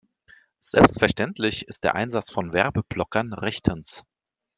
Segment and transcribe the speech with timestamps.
[0.61, 4.03] Selbstverständlich ist der Einsatz von Werbeblockern rechtens.